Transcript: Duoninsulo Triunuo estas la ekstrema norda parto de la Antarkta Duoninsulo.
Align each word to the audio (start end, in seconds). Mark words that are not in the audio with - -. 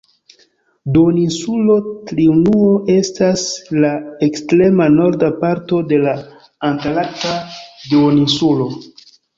Duoninsulo 0.93 1.75
Triunuo 2.11 2.71
estas 2.95 3.45
la 3.85 3.93
ekstrema 4.31 4.91
norda 4.97 5.33
parto 5.45 5.85
de 5.93 6.05
la 6.09 6.19
Antarkta 6.73 7.39
Duoninsulo. 7.59 8.75